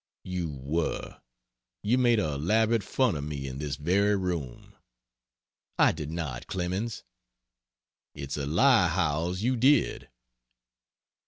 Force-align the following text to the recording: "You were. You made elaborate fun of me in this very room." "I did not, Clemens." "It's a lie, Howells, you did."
"You 0.23 0.49
were. 0.49 1.21
You 1.83 1.99
made 1.99 2.17
elaborate 2.17 2.81
fun 2.83 3.15
of 3.15 3.23
me 3.23 3.45
in 3.47 3.59
this 3.59 3.75
very 3.75 4.15
room." 4.15 4.75
"I 5.77 5.91
did 5.91 6.09
not, 6.09 6.47
Clemens." 6.47 7.03
"It's 8.15 8.35
a 8.35 8.47
lie, 8.47 8.87
Howells, 8.87 9.43
you 9.43 9.55
did." 9.55 10.09